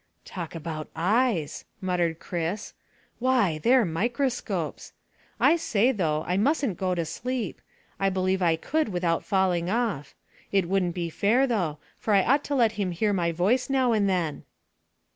[0.25, 2.73] "Talk about eyes," muttered Chris,
[3.19, 4.93] "why, they're microscopes.
[5.39, 7.61] I say, though, I mustn't go to sleep.
[7.99, 10.15] I believe I could without falling off.
[10.51, 13.91] It wouldn't be fair, though, for I ought to let him hear my voice now
[13.91, 14.43] and then."